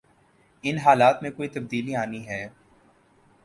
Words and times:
ان 0.63 0.77
حالات 0.77 1.21
میں 1.23 1.31
کوئی 1.31 1.49
تبدیلی 1.49 1.95
آنی 1.95 2.27
ہے۔ 2.27 2.47